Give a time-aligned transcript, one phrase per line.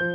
[0.00, 0.06] 大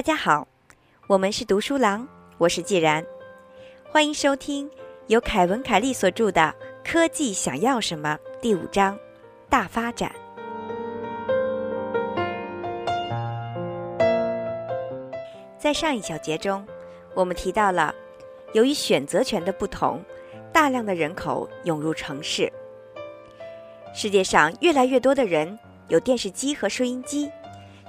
[0.00, 0.48] 家好，
[1.06, 2.08] 我们是读书郎，
[2.38, 3.04] 我是既然，
[3.90, 4.70] 欢迎收听
[5.08, 6.54] 由凯文·凯利所著的
[6.90, 8.98] 《科技想要什么》第五章
[9.50, 10.10] “大发展”。
[15.66, 16.64] 在上一小节中，
[17.12, 17.92] 我们提到了，
[18.52, 20.00] 由于选择权的不同，
[20.52, 22.48] 大量的人口涌入城市。
[23.92, 25.58] 世界上越来越多的人
[25.88, 27.28] 有电视机和收音机，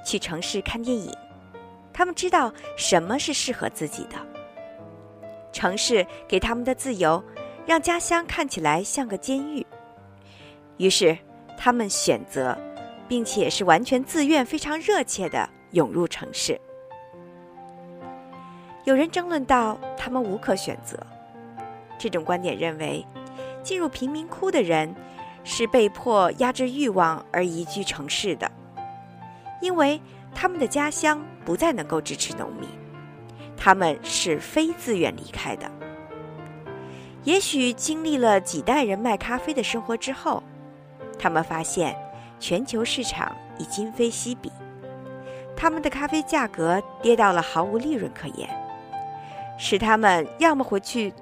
[0.03, 1.15] 去城市看电影。
[1.93, 4.15] 他们知道什么是适合自己的。
[5.51, 7.23] 城市给他们的自由，
[7.67, 9.63] 让家乡看起来像个监狱。
[10.77, 11.15] 于是，
[11.55, 12.57] 他们选择，
[13.07, 16.59] 并且是完全自愿、非常热切的涌入城市。
[18.87, 20.97] 有人争论到，他们无可选择。
[21.97, 23.05] 这种观点认为，
[23.61, 24.95] 进入贫民窟的人
[25.43, 28.49] 是被迫压制欲望而移居城市的，
[29.61, 30.01] 因为。
[30.39, 32.69] 他们的家乡不再能够支持农民，
[33.57, 35.67] 他们是非自愿离开的。
[37.23, 40.43] 也许经历了几代人卖咖啡的生活之后，
[41.17, 41.97] 他们发现
[42.39, 44.51] 全球市场已今非昔比，
[45.55, 48.47] 他们的咖啡价格跌到了毫无利润可言，
[49.57, 51.13] 使他们要么回去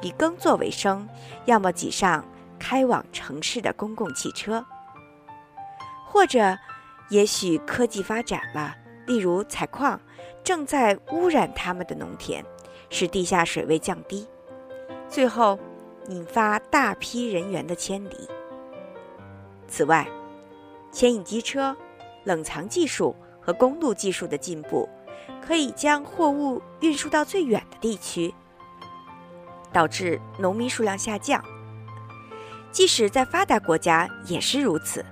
[0.00, 1.08] 以耕作为生，
[1.44, 2.24] 要么挤上
[2.58, 4.64] 开往城市的公共汽车，
[6.06, 6.56] 或者。
[7.08, 8.74] 也许科技发展了，
[9.06, 10.00] 例如采矿，
[10.42, 12.42] 正在污染他们的农田，
[12.88, 14.26] 使地下水位降低，
[15.10, 15.58] 最后
[16.08, 18.16] 引发大批人员的迁离。
[19.68, 20.08] 此外，
[20.90, 21.76] 牵引机车、
[22.24, 24.88] 冷藏技术和公路技术的进步，
[25.44, 28.32] 可以将货物运输到最远的地区，
[29.72, 31.42] 导致农民数量下降。
[32.70, 35.04] 即使在发达国家也是如此。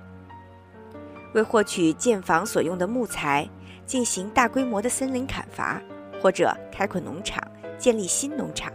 [1.33, 3.47] 为获取建房所用的木材，
[3.85, 5.81] 进行大规模的森林砍伐，
[6.21, 7.41] 或者开垦农场、
[7.77, 8.73] 建立新农场，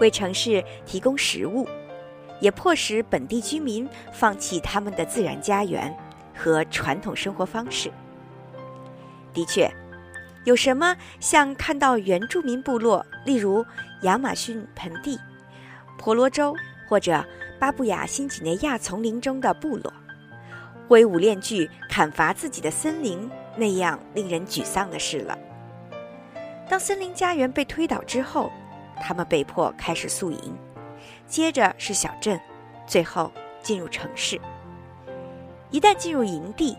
[0.00, 1.68] 为城市提供食物，
[2.40, 5.94] 也迫使本地居民放弃他们的自然家园
[6.34, 7.92] 和传统生活方式。
[9.32, 9.70] 的确，
[10.46, 13.66] 有什么像看到原住民部落，例如
[14.02, 15.18] 亚马逊盆地、
[15.98, 16.54] 婆罗洲
[16.88, 17.24] 或者
[17.58, 19.92] 巴布亚新几内亚丛林中的部落？
[20.86, 25.36] 挥舞链锯砍伐自己的森林，那样令人沮丧的事了。
[26.68, 28.52] 当森林家园被推倒之后，
[29.02, 30.56] 他们被迫开始宿营，
[31.26, 32.40] 接着是小镇，
[32.86, 34.40] 最后进入城市。
[35.72, 36.76] 一旦进入营地，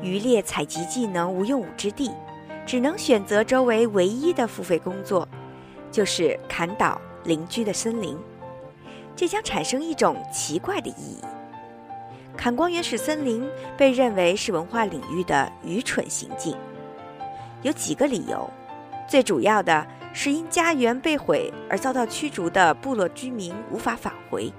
[0.00, 2.12] 渔猎采集技能无用武之地，
[2.64, 5.28] 只能选择周围唯一的付费工作，
[5.90, 8.18] 就是砍倒邻居的森林。
[9.14, 11.20] 这将产生一种奇怪的意义。
[12.36, 13.46] 砍光原始森林
[13.76, 16.56] 被认为是文化领域的愚蠢行径，
[17.60, 18.48] 有几个理由，
[19.06, 24.50] 最主要的是因家园被毁而遭到驱逐的部落居民无法返回。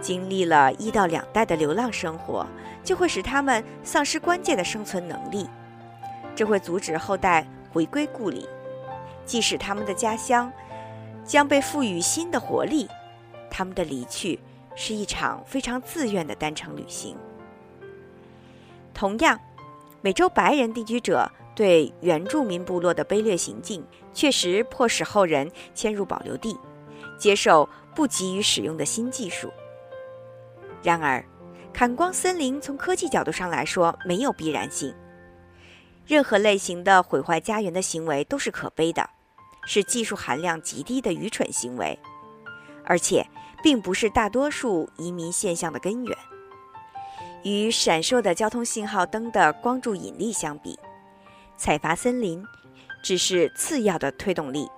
[0.00, 2.46] 经历了一到两代的流浪生活，
[2.84, 5.48] 就会使他们丧失关键的生存能力，
[6.34, 8.48] 这会阻止后代回归故里，
[9.24, 10.52] 即使他们的家乡
[11.24, 12.88] 将被赋予新的活力，
[13.50, 14.38] 他们的离去。
[14.74, 17.14] 是一场非常自愿的单程旅行。
[18.94, 19.38] 同样，
[20.00, 26.58] 美洲白人定居者对原住民部落的卑劣行径，确实迫使后人迁入保留地，
[27.18, 29.52] 接受不急于使用的新技术。
[30.82, 31.22] 然而，
[31.70, 34.94] 砍光森林从科技角度上来说没有必然性。
[36.12, 39.08] 任何类型的毁坏家园的行为都是可悲的，
[39.64, 41.98] 是技术含量极低的愚蠢行为，
[42.84, 43.26] 而且。
[43.62, 46.18] 并不是大多数移民现象的根源。
[47.44, 50.76] 与闪烁的交通信号灯的光柱引力相比，
[51.56, 52.44] 采伐森林
[53.04, 54.68] 只是次要的推动力。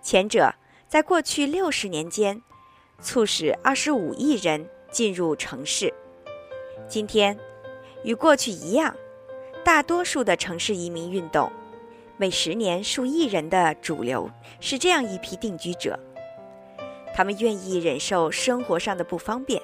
[0.00, 0.54] 前者
[0.86, 2.40] 在过去六十年间，
[3.00, 5.92] 促使二十五亿人进入城市。
[6.88, 7.36] 今天，
[8.04, 8.94] 与过去一样，
[9.64, 11.50] 大多数的城市移民运动，
[12.18, 14.30] 每十年数亿人的主流
[14.60, 15.98] 是这样一批定居者。
[17.14, 19.62] 他们愿意忍受生活上的不方便、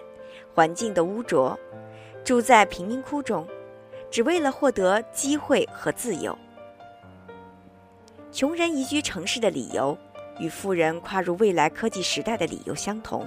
[0.55, 1.59] 环境的污浊，
[2.25, 3.47] 住在贫民窟中，
[4.11, 6.37] 只为了获得机会和自由。
[8.33, 9.99] 穷人移居城市的理由，
[10.39, 13.27] 与富人跨入未来科技时代的理由相同，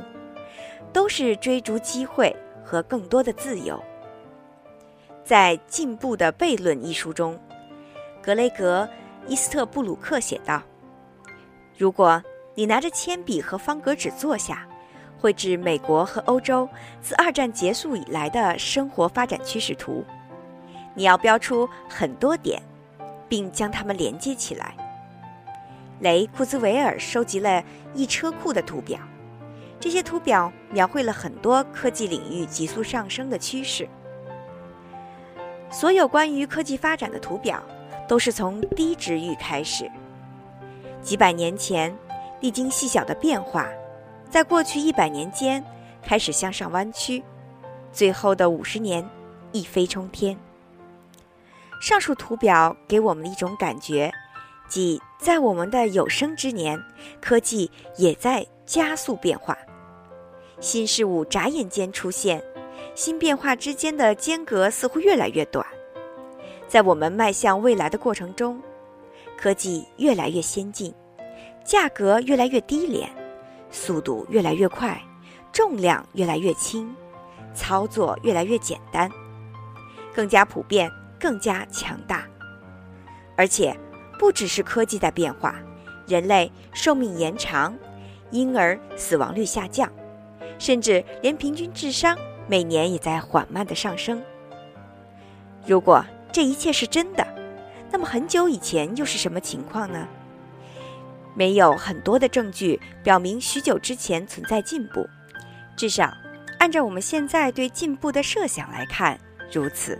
[0.92, 2.36] 都是追逐机会
[2.66, 3.80] 和更多的自由。
[5.24, 7.40] 在《进步的悖论》一书中，
[8.22, 8.84] 格雷格·
[9.25, 10.62] 伊斯特布鲁克写道
[11.78, 12.22] ：“如果
[12.56, 14.68] 你拿着铅笔和方格纸坐下，
[15.18, 16.68] 绘制美国和欧洲
[17.02, 20.04] 自二战结束以来的生活发展趋势图，
[20.94, 22.62] 你要标出很多点，
[23.30, 24.75] 并将它们连接起来。”
[26.02, 29.00] 雷库兹韦尔收集了一车库的图表，
[29.80, 33.88] 这些图表描绘了很多科技领域急速上升的趋势。
[35.74, 37.62] 所有关于科技发展的图表
[38.08, 39.90] 都是从低值域开始，
[41.02, 41.94] 几百年前
[42.42, 43.68] 历经细小的变化，
[44.30, 45.66] 在过去一百年间
[46.04, 47.24] 开始向上弯曲，
[47.92, 49.04] 最后的五十年
[49.52, 50.38] 一飞冲天。
[51.81, 54.14] 上述图表给我们的一种感觉。
[54.70, 56.80] 即在我们的有生之年，
[57.20, 59.58] 科技也在加速变化，
[60.60, 62.42] 新事物眨眼间出现，
[62.95, 65.66] 新变化之间的间隔似乎越来越短。
[66.68, 68.62] 在我们迈向未来的过程中，
[69.38, 70.94] 科技越来越先进，
[71.63, 73.10] 价格越来越低廉，
[73.69, 75.01] 速度越来越快，
[75.51, 76.94] 重量越来越轻，
[77.54, 79.10] 操作越来越简单，
[80.13, 82.28] 更加普遍，更加强大，
[83.36, 83.78] 而且。
[84.19, 85.56] 不只是科技在变化，
[86.07, 87.75] 人类寿命延长，
[88.30, 89.92] 婴儿死亡率下降，
[90.60, 92.18] 甚至连平均智商
[92.48, 94.22] 每年也在缓慢的上升。
[95.66, 97.25] 如果这一切是真的，
[97.92, 100.07] 那么很久以前又是什么情况呢？
[101.36, 105.07] 没有很多的证据表明许久之前存在进步，
[105.75, 106.13] 至少
[106.60, 109.19] 按照我们现在对进步的设想来看，
[109.51, 110.00] 如此。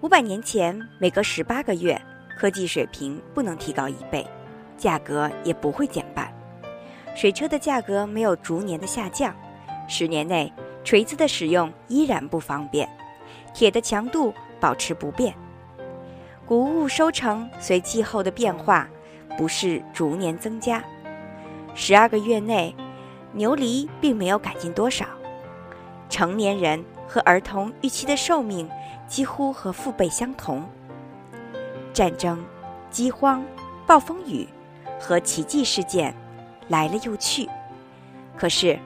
[0.00, 2.00] 五百年前，每隔十八个月。
[2.34, 4.26] 科技水平不能提高一倍，
[4.76, 6.32] 价格也不会减半。
[7.14, 9.32] 水车的价格没有逐年的下降，
[9.86, 10.52] 十年内
[10.84, 12.88] 锤子的使用依然不方便，
[13.54, 15.34] 铁的强度保持不变。
[16.46, 18.88] 谷物收成随气候的变化
[19.38, 20.82] 不是逐年增加，
[21.74, 22.74] 十二个月内
[23.32, 25.06] 牛犁并没有改进多少。
[26.10, 28.68] 成年人和儿童预期的寿命
[29.06, 30.68] 几乎和父辈相同。
[31.94, 32.44] 战争、
[32.90, 33.42] 饥荒、
[33.86, 34.46] 暴风雨
[35.00, 36.14] 和奇迹事件
[36.68, 37.48] 来了又去，
[38.36, 38.78] 可是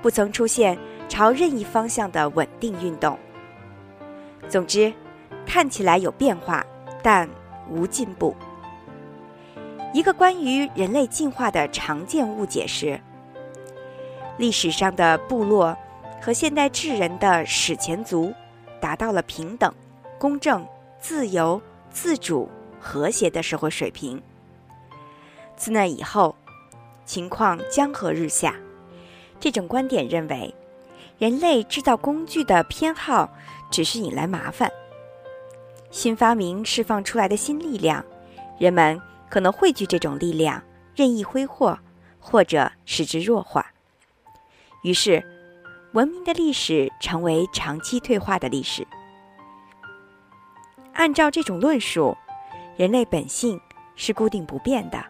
[0.00, 0.78] 不曾出现
[1.10, 3.18] 朝任意方向的稳定运动。
[4.48, 4.90] 总之，
[5.44, 6.64] 看起来有变化，
[7.02, 7.28] 但
[7.68, 8.34] 无进步。
[9.92, 12.98] 一个关于人类进化的常见误解是：
[14.38, 15.76] 历史上的部落
[16.22, 18.32] 和现代智人的史前族
[18.80, 19.70] 达到了平等、
[20.18, 20.66] 公正、
[20.98, 21.60] 自由。
[21.92, 22.48] 自主
[22.78, 24.22] 和谐的社会水平。
[25.56, 26.36] 自那以后，
[27.04, 28.54] 情况江河日下。
[29.40, 30.54] 这种观点认为，
[31.20, 33.30] 人类制造工具的偏好
[33.70, 34.72] 只是引来麻烦。
[35.90, 38.02] 新发明释放出来的新力量，
[38.58, 40.62] 人们可能汇聚这种力量，
[40.96, 41.78] 任意挥霍，
[42.18, 43.66] 或者使之弱化。
[44.82, 45.22] 于是，
[45.92, 48.86] 文明的历史成为长期退化的历史。
[50.94, 52.16] 按照这种论述，
[52.78, 53.60] 人类本性
[53.94, 55.04] 是固定不变的，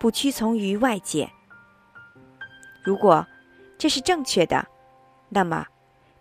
[0.00, 1.30] 不屈从于外界。
[2.82, 3.24] 如果
[3.78, 4.66] 这是正确的，
[5.28, 5.66] 那么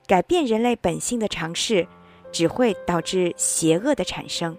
[0.06, 1.88] 改变人类本性的尝试
[2.32, 4.58] 只会导致邪恶的产生。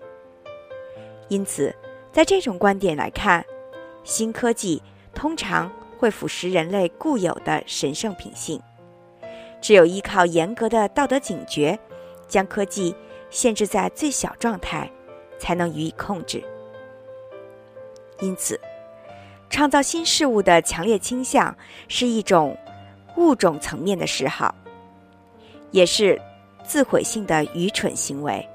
[1.28, 1.74] 因此，
[2.12, 3.44] 在这种观点来看，
[4.04, 4.82] 新科技
[5.14, 8.60] 通常会腐蚀人类固有的神圣品性。
[9.60, 11.78] 只有依靠严格的道德警觉，
[12.26, 12.94] 将科技。
[13.30, 14.90] 限制在最小状态，
[15.38, 16.42] 才能予以控制。
[18.20, 18.58] 因此，
[19.50, 21.54] 创造新事物的强烈倾向
[21.88, 22.56] 是一种
[23.18, 24.54] 物种层面的嗜好，
[25.72, 26.18] 也是
[26.64, 28.48] 自毁性的愚蠢行为。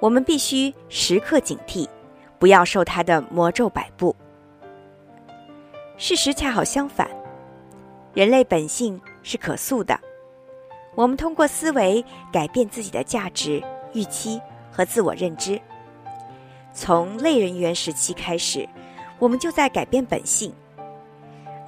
[0.00, 1.88] 我们必须时刻警惕，
[2.38, 4.14] 不要受它的魔咒摆布。
[5.96, 7.08] 事实恰好相反，
[8.12, 9.98] 人类本性是可塑的。
[10.94, 13.62] 我们通过思维改变自己的价值。
[13.92, 14.38] 预期
[14.70, 15.58] 和自我认知，
[16.74, 18.68] 从类人猿时期开始，
[19.18, 20.52] 我们就在改变本性。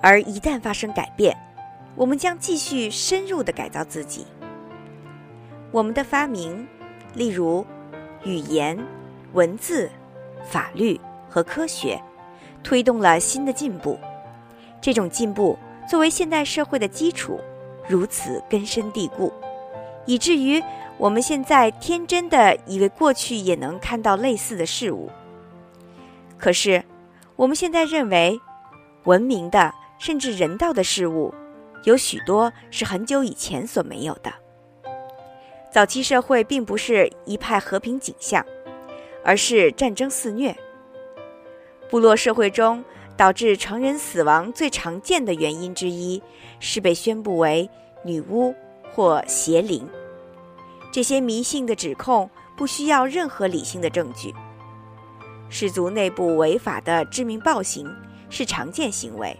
[0.02, 1.34] 而一旦发生改变，
[1.98, 4.24] 我们将继续深入的改造自己。
[5.72, 6.64] 我们的发明，
[7.14, 7.66] 例如
[8.24, 8.78] 语言、
[9.32, 9.90] 文字、
[10.44, 12.00] 法律和科学，
[12.62, 13.98] 推动了新的进步。
[14.80, 15.58] 这种进步
[15.90, 17.40] 作为现代社会的基础，
[17.88, 19.32] 如此根深蒂固，
[20.06, 20.62] 以至于。
[20.98, 25.08] 我们现在天真的以为过去也能看到类似的事物，
[26.36, 26.82] 可是
[27.36, 28.36] 我们现在认为，
[29.04, 31.32] 文明的甚至人道的事物，
[31.84, 34.32] 有许多是很久以前所没有的。
[35.70, 38.44] 早期社会并不是一派和平景象，
[39.24, 40.56] 而是战争肆虐。
[41.90, 42.84] 部落社会中
[43.16, 46.22] 导致成人死亡最常见的原因之一
[46.60, 47.68] 是被宣布为
[48.02, 48.54] 女巫
[48.92, 49.88] 或邪灵。
[50.90, 54.34] 这些迷信的指控不需要任何理性的证据。
[55.50, 57.86] 氏族内部违法的致命暴行
[58.30, 59.34] 是常见行为。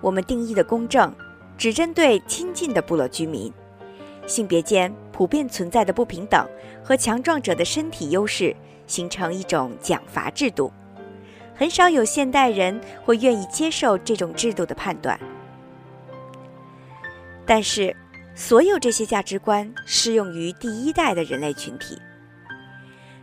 [0.00, 1.14] 我们定义的公正
[1.58, 3.52] 只针对亲近的部落居民，
[4.26, 6.48] 性别间普遍存在的不平等
[6.82, 8.54] 和强壮者的身体优势
[8.86, 10.72] 形成一种奖罚制度。
[11.54, 15.20] 很少有现代人会愿意接受这种制度的判断。
[17.44, 17.94] 但是，
[18.34, 22.00] 所有这些价值观适用于第一代的人类群体。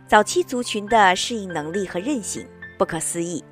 [0.06, 2.46] 早期族群的适应能力和韧性
[2.78, 3.42] 不可思议，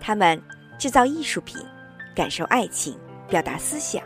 [0.00, 0.40] 他们
[0.78, 1.60] 制造艺术品。
[2.16, 4.02] 感受爱情，表达思想，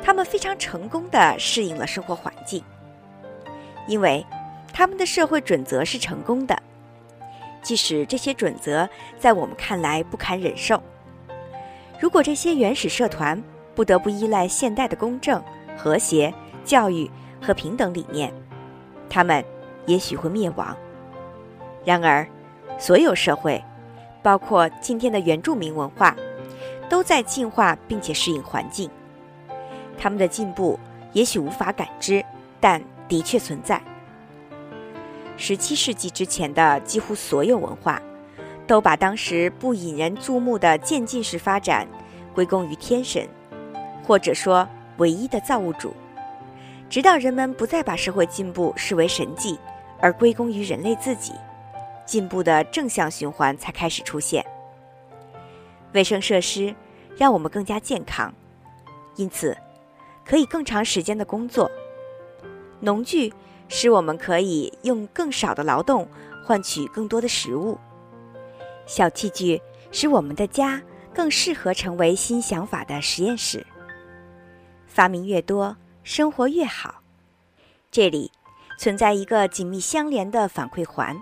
[0.00, 2.62] 他们非常成功的适应了生活环境，
[3.88, 4.24] 因为
[4.72, 6.56] 他们的社会准则是成功的，
[7.62, 8.88] 即使这些准则
[9.18, 10.80] 在我们看来不堪忍受。
[11.98, 13.42] 如果这些原始社团
[13.74, 15.42] 不得不依赖现代的公正、
[15.76, 16.32] 和谐、
[16.64, 17.10] 教育
[17.42, 18.32] 和平等理念，
[19.08, 19.44] 他们
[19.84, 20.76] 也许会灭亡。
[21.84, 22.24] 然而，
[22.78, 23.60] 所有社会，
[24.22, 26.14] 包括今天的原住民文化。
[26.90, 28.90] 都在进化并且适应环境，
[29.96, 30.78] 他们的进步
[31.12, 32.22] 也许无法感知，
[32.60, 33.80] 但的确存在。
[35.36, 38.02] 十七世纪之前的几乎所有文化，
[38.66, 41.86] 都把当时不引人注目的渐进式发展
[42.34, 43.26] 归功于天神，
[44.04, 44.68] 或者说
[44.98, 45.94] 唯一的造物主，
[46.90, 49.58] 直到人们不再把社会进步视为神迹，
[50.00, 51.32] 而归功于人类自己，
[52.04, 54.44] 进步的正向循环才开始出现。
[55.92, 56.74] 卫生设施
[57.16, 58.32] 让我们更加健康，
[59.16, 59.56] 因此
[60.24, 61.70] 可以更长时间的工作。
[62.80, 63.32] 农具
[63.68, 66.08] 使我们可以用更少的劳动
[66.44, 67.78] 换取更多的食物。
[68.86, 69.60] 小器具
[69.92, 70.82] 使我们的家
[71.12, 73.66] 更适合成为新想法的实验室。
[74.86, 77.02] 发明越多，生活越好。
[77.90, 78.30] 这里
[78.78, 81.20] 存在一个紧密相连的反馈环：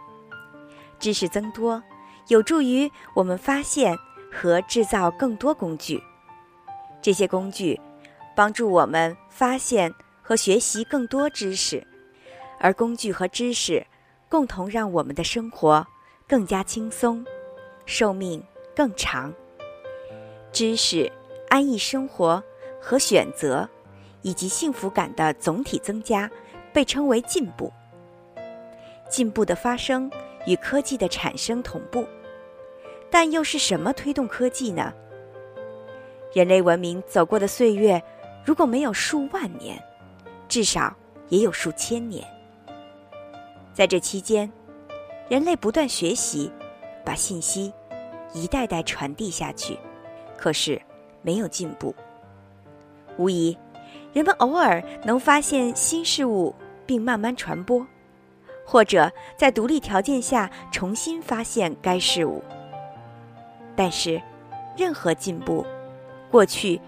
[0.99, 1.83] 知识增多，
[2.29, 3.99] 有助于我们发现。
[4.33, 6.03] 和制造更多工具，
[7.01, 7.81] 这些工具
[8.37, 9.93] 帮助我们发现
[10.23, 11.85] 和学习更多知识，
[12.59, 13.85] 而工具和知识
[14.29, 15.87] 共同让我们的生活
[16.27, 17.25] 更加轻松，
[17.87, 18.43] 寿命
[18.77, 19.33] 更长。
[20.53, 21.11] 知识、
[21.49, 22.43] 安逸生活
[22.81, 23.69] 和选择，
[24.23, 26.31] 以及幸福感的总体增加，
[26.73, 27.73] 被称为进步。
[29.09, 30.11] 进步的发生
[30.47, 32.07] 与科技的产生同步。
[33.11, 34.93] 但又是什么推动科技呢？
[36.33, 38.03] 人类文明走过的岁月，
[38.45, 39.83] 如果没有数万年，
[40.49, 40.95] 至少
[41.29, 42.27] 也有数千年。
[43.73, 44.51] 在这期间，
[45.29, 46.53] 人类不断学习，
[47.05, 47.73] 把信息
[48.35, 49.79] 一代代传递下去，
[50.37, 50.81] 可是
[51.23, 51.95] 没有进步。
[53.17, 53.57] 无疑，
[54.13, 57.85] 人们偶尔能发现新事物并慢慢传播，
[58.67, 62.43] 或者在独立条件下重新发现该事物。
[63.79, 64.21] 但是，
[64.77, 65.65] 任何进步，
[66.33, 66.81] 过去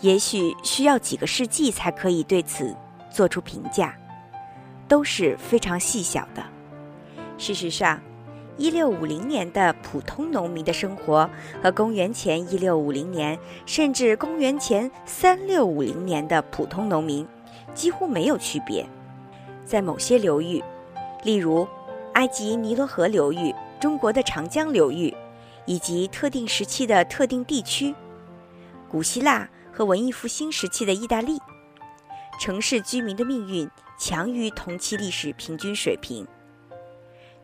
[0.00, 2.74] 也许需要几个世纪才可以对此
[3.10, 3.94] 做出评价，
[4.88, 6.42] 都是非常细小的。
[7.36, 8.00] 事实上，
[8.56, 11.28] 一六五零年的普通农民的生活
[11.62, 17.28] 和公元前一六五零年甚至公元前三六五零年的普通农民
[17.74, 18.86] 几乎没有区别。
[19.66, 20.64] 在某些流域，
[21.22, 21.68] 例如
[22.14, 25.14] 埃及尼罗河流域、中国的长江流域。
[25.70, 27.94] 以及特定时期的特定地区，
[28.88, 31.38] 古希腊和文艺复兴时期的意大利，
[32.40, 36.26] 城市居民的命运强于同期历史平均水平。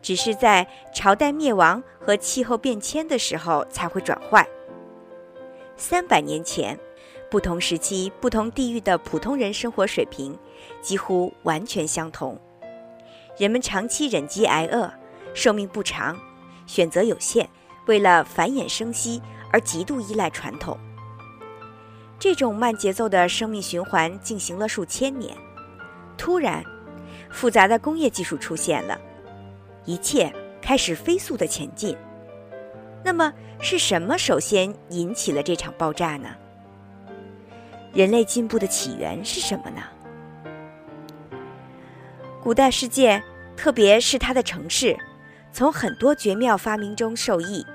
[0.01, 4.45] 只是在朝代灭亡和气候变迁的时候才会转坏。
[5.77, 6.77] 三百年前，
[7.31, 10.37] 不同时期、不同地域的普通人生活水平
[10.81, 12.37] 几乎完全相同，
[13.37, 14.91] 人们长期忍饥挨饿，
[15.33, 16.19] 寿命不长，
[16.65, 17.49] 选择有限。
[17.87, 20.77] 为了繁衍生息而极度依赖传统，
[22.19, 25.35] 这种慢节奏的生命循环进行了数千年。
[26.17, 26.63] 突然，
[27.29, 28.99] 复杂的工业技术出现了，
[29.85, 31.95] 一切开始飞速的前进。
[33.03, 36.29] 那么，是什么首先引起了这场爆炸呢？
[37.93, 39.81] 人类进步的起源是什么呢？
[42.43, 43.23] 古代世界，
[43.55, 44.97] 特别是它的城市，
[45.53, 47.65] 从很多绝妙发明中受益。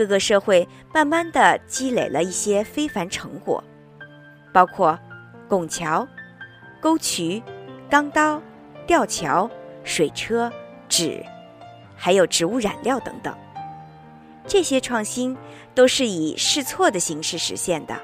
[0.00, 3.62] 各个社会慢慢的积累了一些非凡成果，
[4.50, 4.98] 包括
[5.46, 6.08] 拱桥、
[6.80, 7.42] 沟渠、
[7.90, 8.40] 钢刀、
[8.86, 9.50] 吊桥、
[9.84, 10.50] 水车、
[10.88, 11.22] 纸，
[11.94, 13.36] 还有植物染料等等。
[14.46, 15.36] 这些创新
[15.74, 17.94] 都是以试错的形式实现的。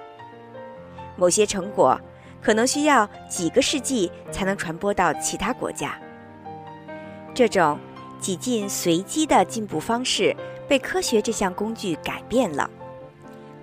[1.16, 1.98] 某些成果
[2.42, 5.98] 可能需要几个世纪才能传播到其他国家。
[7.32, 7.78] 这种
[8.20, 10.36] 几近随机的进步方式
[10.68, 12.70] 被科学这项工具改变了。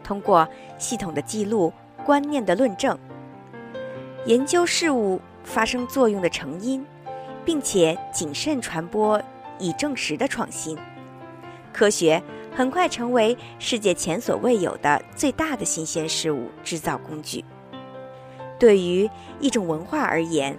[0.04, 1.72] 通过系统的记录、
[2.06, 2.98] 观念的论证、
[4.26, 6.86] 研究事物发生作用的成因，
[7.46, 9.22] 并且谨慎传播
[9.60, 10.78] 已证实的创新，
[11.72, 12.22] 科学。
[12.56, 17.44] 很快成为世界前所未有的最大的新鲜事物制造工具。
[18.60, 20.56] 对于一种文化而言，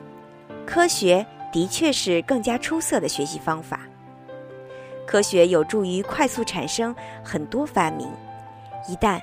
[0.67, 3.83] 科学的确是更加出色的学习方法。
[5.07, 8.09] 科学有助于快速产生很多发明。
[8.89, 9.21] 一旦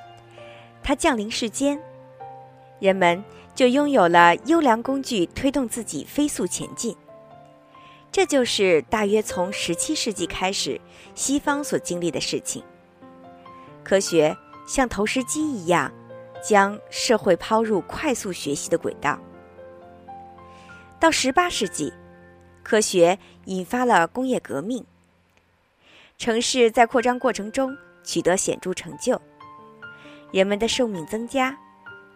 [0.83, 1.79] 它降临世间，
[2.79, 3.23] 人们
[3.53, 6.95] 就拥有了优良工具推动自己飞速前进。
[8.11, 10.79] 这就是大约从十七世纪开始，
[11.15, 12.63] 西方所经历的事情。
[13.83, 14.35] 科学
[14.67, 15.91] 像投石机一样，
[16.43, 19.17] 将社会抛入快速学习的轨道。
[20.99, 21.93] 到十八世纪，
[22.63, 24.85] 科学引发了工业革命，
[26.21, 29.19] 城市在扩张过程中取得显著成就，
[30.31, 31.57] 人们的寿命增加，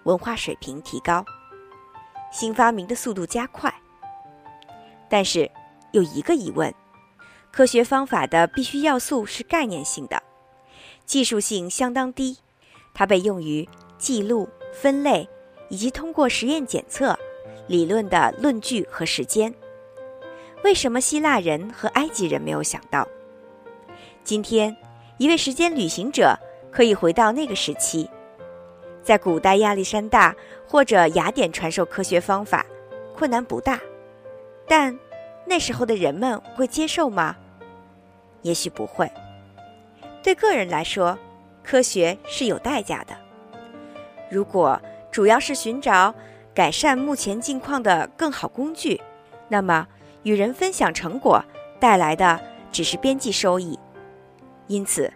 [0.04, 1.26] 文化水平提高，
[2.32, 3.74] 新发明的速度加快。
[5.10, 5.50] 但是，
[5.92, 6.72] 有一个疑问：
[7.52, 10.22] 科学方法的必须要素是概念性的，
[11.08, 12.38] 技术性相当低。
[12.94, 15.28] 它被用于记录、分类
[15.72, 17.18] 以及通过实验检测
[17.68, 19.52] 理论的论据和时间。
[20.64, 23.08] 为什么希腊人和埃及人没有想到？
[24.26, 24.76] 今天，
[25.18, 26.36] 一位时间旅行者
[26.72, 28.10] 可以回到那个时期，
[29.04, 30.36] 在古代亚历山大
[30.68, 32.66] 或者雅典传授科学方法，
[33.16, 33.80] 困难不大，
[34.68, 34.98] 但。
[35.48, 37.36] 那时候的人们会接受吗？
[38.42, 39.08] 也许不会。
[40.24, 41.16] 对个人来说，
[41.64, 43.16] 科学是有代价的。
[44.28, 46.12] 如果主要是寻找
[46.52, 49.00] 改善目前境况的更好工具，
[49.48, 49.88] 那么
[50.24, 51.40] 与人分享成果
[51.80, 53.78] 带来的只是边际收益。
[54.68, 55.12] 因此，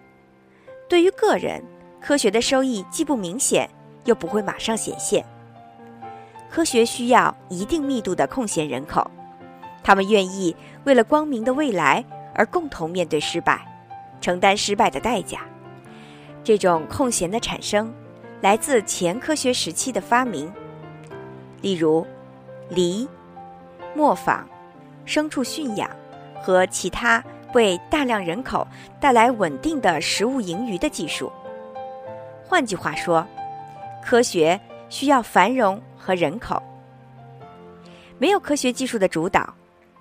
[0.87, 1.63] 对于个人，
[1.99, 3.69] 科学的收益既不明显，
[4.05, 5.25] 又不会马上显现。
[6.49, 9.09] 科学需要一定密度的空闲人口。
[9.83, 12.03] 他们愿意为了光明的未来
[12.35, 13.59] 而共同面对失败，
[14.21, 15.41] 承担失败的代价。
[16.43, 17.93] 这种空闲的产生
[18.41, 20.51] 来自前科学时期的发明，
[21.61, 22.05] 例如
[22.69, 23.07] 犁、
[23.95, 24.47] 磨坊、
[25.05, 25.89] 牲畜驯养
[26.41, 28.67] 和其他为大量人口
[28.99, 31.31] 带来稳定的食物盈余的技术。
[32.45, 33.25] 换句话说，
[34.03, 34.59] 科学
[34.89, 36.61] 需要繁荣和人口。
[38.17, 39.53] 没有科学技术的主导。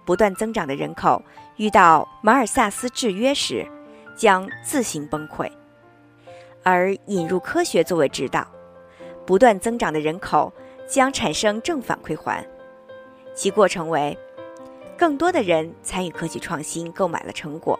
[0.04, 1.22] 不断增长的人口
[1.58, 3.66] 遇到马尔萨斯制约时，
[4.16, 5.46] 将自行崩溃；
[6.62, 8.46] 而引入科学作为指导，
[9.26, 10.50] 不断增长的人口
[10.88, 12.42] 将产生正反馈环，
[13.34, 14.16] 其过程为：
[14.98, 17.78] 更多的人参与科技创新，购买了成果，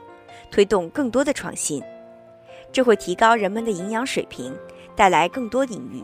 [0.51, 1.83] 推动更多的创新，
[2.73, 4.57] 这会提高人们的营养水平，
[4.95, 6.03] 带来更多盈余，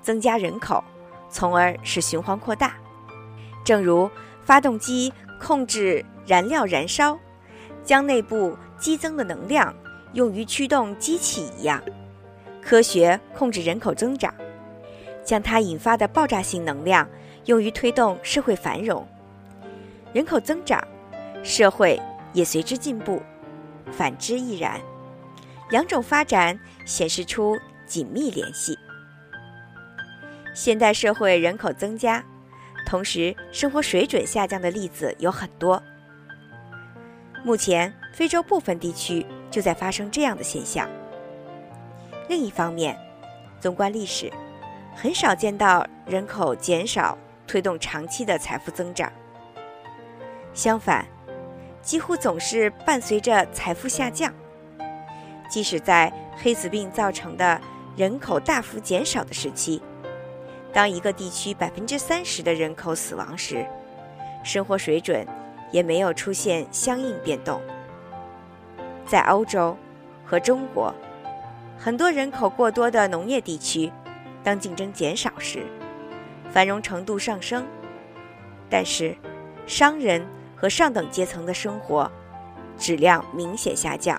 [0.00, 0.82] 增加人口，
[1.28, 2.76] 从而使循环扩大。
[3.64, 4.08] 正如
[4.42, 5.12] 发动机。
[5.40, 7.18] 控制燃料燃烧，
[7.82, 9.74] 将内部激增的能量
[10.14, 11.82] 用于驱动机器一样，
[12.62, 14.32] 科学控制人口增长，
[15.22, 17.06] 将它引发的爆炸性能量
[17.44, 19.06] 用于推动社会繁荣。
[20.14, 20.80] 人口增长，
[21.42, 22.00] 社会
[22.32, 23.20] 也随之进步，
[23.90, 24.80] 反之亦然。
[25.70, 28.78] 两种发展显示出紧密联系。
[30.54, 32.24] 现代社会人口增加。
[32.86, 35.82] 同时，生活水准下降的例子有很多。
[37.42, 40.88] 目前，非洲部分地区就在发生这样的现象。
[42.28, 42.96] 另一方面，
[43.58, 44.30] 纵观历史，
[44.94, 49.12] 很少见到人口减少推动长期的财富增长。
[50.54, 51.04] 相反，
[51.82, 54.32] 几乎总是伴随着财富下降。
[55.50, 57.60] 即使在黑死病造成的
[57.96, 59.82] 人口大幅减少的时期。
[60.72, 63.66] 当一个地区百分之三十的人口死亡时，
[64.42, 65.26] 生活水准
[65.70, 67.60] 也没有出现相应变动。
[69.06, 69.76] 在欧洲
[70.24, 70.92] 和中国，
[71.78, 73.92] 很多人口过多的农业地区，
[74.42, 75.64] 当竞争减少时，
[76.50, 77.64] 繁荣程度上升，
[78.68, 79.16] 但是
[79.66, 80.26] 商人
[80.64, 82.10] 和上等阶层的生活
[82.78, 84.18] 质量明显下降。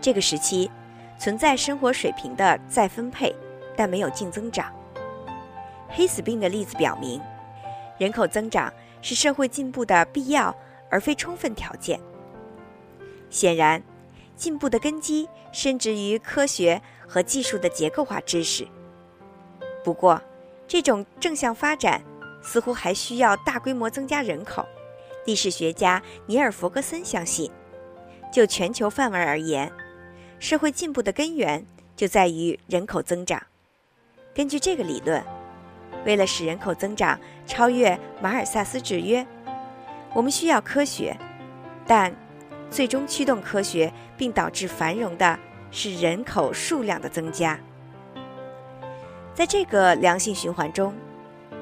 [0.00, 0.70] 这个时期
[1.18, 3.36] 存在生活水平的再分配，
[3.76, 4.72] 但没有净增长。
[5.86, 7.20] 黑死病的例子表明，
[7.98, 10.56] 人口增长是社会进步的必要
[10.90, 12.00] 而非充分条件。
[13.28, 13.82] 显然，
[14.36, 18.66] 进步的根基深植于科学和技术的结构化知识。
[19.84, 20.18] 不过，
[20.66, 22.00] 这种正向发展
[22.40, 24.66] 似乎还需要大规模增加人口。
[25.28, 27.50] 历史学家尼尔·弗格森相信，
[28.32, 29.70] 就全球范围而言，
[30.38, 33.42] 社会进步的根源就在于人口增长。
[34.34, 35.22] 根据这个理论，
[36.06, 39.26] 为了使人口增长超越马尔萨斯制约，
[40.14, 41.14] 我们需要科学，
[41.86, 42.10] 但
[42.70, 45.38] 最终驱动科学并导致繁荣的
[45.70, 47.60] 是人口数量的增加。
[49.34, 50.94] 在这个良性循环中，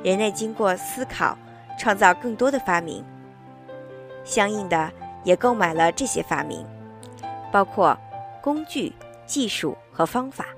[0.04, 1.36] 人类经过思考，
[1.76, 3.04] 创造更多的发明。
[4.26, 4.92] 相应的，
[5.24, 6.66] 也购买了这些发明，
[7.52, 7.96] 包括
[8.42, 8.92] 工具、
[9.24, 10.48] 技术和方法，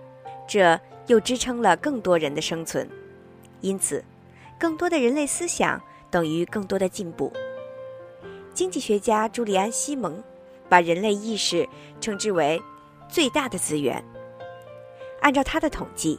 [0.46, 2.88] 这又支撑了更多人的生存。
[3.60, 4.02] 因此，
[4.58, 7.30] 更多的人类思想等于更多的进步。
[8.54, 10.20] 经济学家朱利安·西蒙
[10.68, 11.68] 把人类意识
[12.00, 12.60] 称之为
[13.08, 14.02] “最大的资源”。
[15.20, 16.18] 按照他的统计，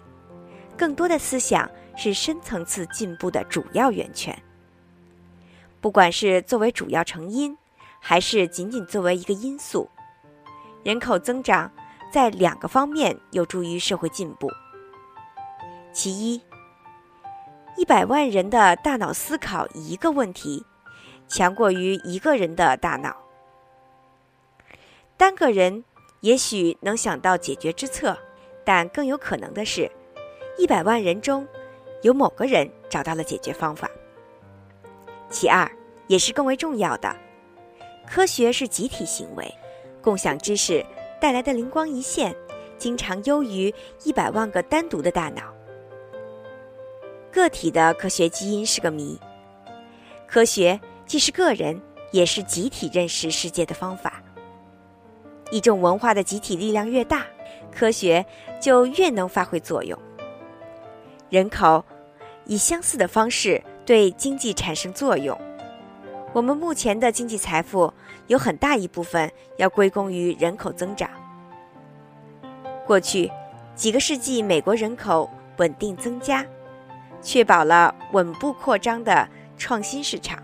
[0.78, 4.38] 更多的思想是深层次进步的主要源泉。
[5.82, 7.58] 不管是作为主要成因，
[8.00, 9.90] 还是仅仅作为一个因素，
[10.84, 11.72] 人口增长
[12.12, 14.50] 在两个方面有助于社会进步。
[15.94, 16.42] 其一，
[17.78, 20.66] 一百万人的大脑思考一个问题，
[21.28, 23.16] 强过于一个人的大脑。
[25.18, 25.84] 单个人
[26.22, 28.18] 也许能想到解决之策，
[28.64, 29.92] 但更有可能的是，
[30.58, 31.48] 一百万人中
[32.02, 33.90] 有某个人找到了解决方法。
[35.30, 35.70] 其二，
[36.08, 37.16] 也是更为重要的，
[38.08, 39.54] 科学是集体行为，
[40.02, 40.84] 共享知识
[41.22, 42.36] 带来的灵光一现，
[42.78, 45.54] 经常优于一百万个单独的大脑。
[47.32, 49.20] 个体的科学基因是个谜，
[50.26, 51.80] 科学既是个人，
[52.12, 54.24] 也是集体认识世界的方法。
[55.52, 57.26] 一种文化的集体力量越大，
[57.72, 58.26] 科学
[58.60, 59.98] 就越能发挥作用。
[61.30, 61.86] 人口
[62.46, 63.62] 以相似的方式。
[63.90, 65.36] 对经济产生作用。
[66.32, 67.92] 我们目前的经济财富
[68.28, 71.10] 有很大一部分要归功于人口增长。
[72.86, 73.32] 过去
[73.74, 76.46] 几个世纪，美国人口稳定增加，
[77.20, 80.38] 确保了稳步扩张的创新市场。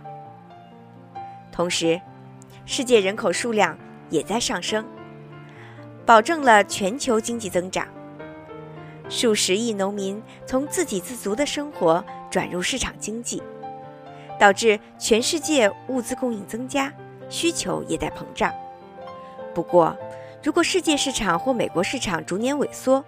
[1.52, 2.02] 同时，
[2.66, 3.78] 世界人口数量
[4.10, 4.84] 也在上升，
[6.04, 7.88] 保证了全球经济增长。
[9.08, 12.04] 数十亿农民从自给自足的生活
[12.36, 13.42] 转入市场经济，
[14.38, 16.92] 导致全世界物资供应增加，
[17.30, 18.54] 需求也在膨胀。
[19.54, 19.96] 不过，
[20.44, 23.02] 如果世界市场或美国市场逐年萎缩，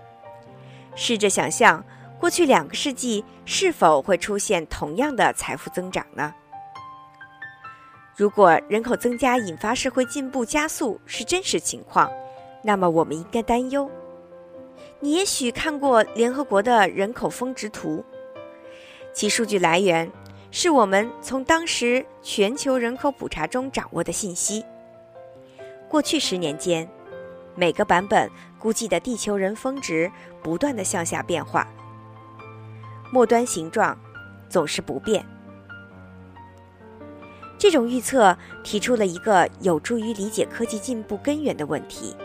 [0.96, 1.84] 试着想象
[2.22, 6.34] 过去两个世纪是否会出现同样的财富增长呢？
[8.16, 12.10] 如果人口增加引发社会进步加速是真实情况，
[12.64, 13.92] 那么我们应该担忧。
[15.02, 18.02] 你也许看过联合国的人口峰值图，
[19.14, 20.12] 其数据来源
[20.52, 24.64] 是我们从当时全球人口普查中掌握的信息。
[25.90, 26.88] 过去十年间，
[27.56, 30.12] 每个版本估计的地球人峰值
[30.44, 31.68] 不断的向下变化，
[33.12, 33.98] 末端形状
[34.50, 35.26] 总是不变。
[37.58, 42.16] 这种预测提出了一个有助于理解科技进步根源的问题，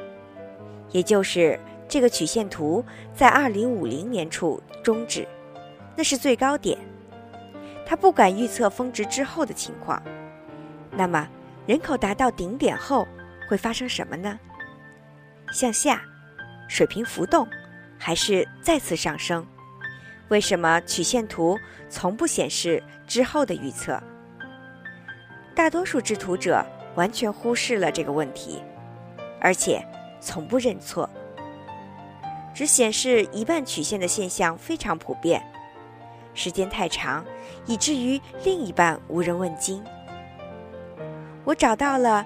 [0.91, 1.59] 也就是。
[1.89, 2.83] 这个曲线图
[3.15, 5.29] 在二零五零年处终止，
[5.97, 6.79] 那是最高点。
[7.85, 10.03] 他不敢预测峰值之后的情况。
[10.91, 11.29] 那么，
[11.67, 13.07] 人口达到顶点后
[13.49, 14.39] 会发生什么呢？
[15.53, 16.03] 向下、
[16.69, 17.47] 水平浮动，
[17.99, 19.47] 还是再次上升？
[20.29, 21.59] 为什么曲线图
[21.91, 24.03] 从不显示之后的预测？
[25.55, 28.63] 大多数制图者完全忽视了这个问题，
[29.39, 29.87] 而且
[30.21, 31.09] 从不认错。
[32.55, 35.43] 只显示一半曲线的现象非常普遍，
[36.35, 37.25] 时间太长，
[37.67, 39.83] 以至于另一半无人问津。
[41.45, 42.25] 我找到了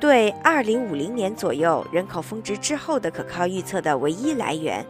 [0.00, 4.84] 对2050年左右人口峰值之后的可靠预测的唯一来源，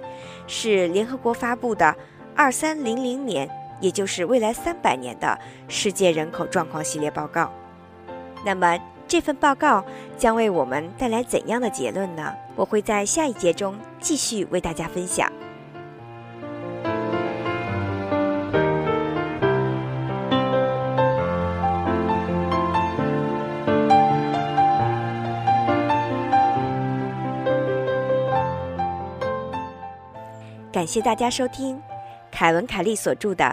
[0.47, 1.95] 是联合国发布的
[2.37, 5.39] 2300年，也就是未来300年的
[5.69, 7.53] 世界人口状况系列报告。
[8.45, 9.85] 那么，这份报告
[10.17, 12.33] 将为我们带来怎样的结论呢？
[12.55, 15.31] 我会在下一节中继续为大家分享。
[30.87, 31.83] 感谢大家收听
[32.31, 33.45] 凯文·凯利所著的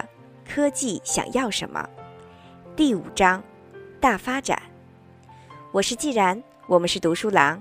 [0.48, 1.84] 《科技想要什么》，
[2.76, 3.42] 第五章
[4.00, 4.56] 大发展。
[5.72, 7.60] 我是既然，我们是读书郎，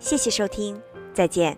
[0.00, 0.76] 谢谢收听，
[1.14, 1.56] 再见。